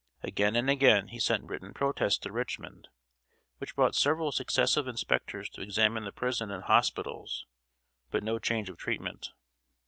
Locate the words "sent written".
1.19-1.75